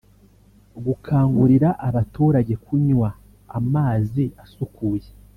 gukangurira 0.85 1.69
abaturage 1.87 2.53
kunywa 2.63 3.09
amazi 3.59 4.23
asukuye 4.43 5.07